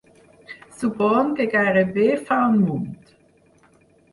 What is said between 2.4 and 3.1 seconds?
un munt.